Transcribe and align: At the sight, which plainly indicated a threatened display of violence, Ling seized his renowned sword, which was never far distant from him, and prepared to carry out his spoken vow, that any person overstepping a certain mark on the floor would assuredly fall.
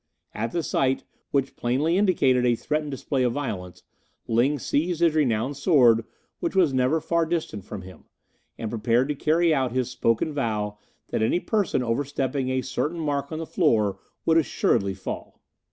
At 0.33 0.51
the 0.51 0.63
sight, 0.63 1.03
which 1.29 1.55
plainly 1.55 1.95
indicated 1.95 2.43
a 2.43 2.55
threatened 2.55 2.89
display 2.89 3.21
of 3.21 3.33
violence, 3.33 3.83
Ling 4.27 4.57
seized 4.57 4.99
his 5.01 5.13
renowned 5.13 5.57
sword, 5.57 6.05
which 6.39 6.55
was 6.55 6.73
never 6.73 6.99
far 6.99 7.23
distant 7.23 7.65
from 7.65 7.83
him, 7.83 8.05
and 8.57 8.71
prepared 8.71 9.09
to 9.09 9.15
carry 9.15 9.53
out 9.53 9.73
his 9.73 9.91
spoken 9.91 10.33
vow, 10.33 10.79
that 11.09 11.21
any 11.21 11.39
person 11.39 11.83
overstepping 11.83 12.49
a 12.49 12.63
certain 12.63 12.99
mark 12.99 13.31
on 13.31 13.37
the 13.37 13.45
floor 13.45 13.99
would 14.25 14.39
assuredly 14.39 14.95
fall. 14.95 15.39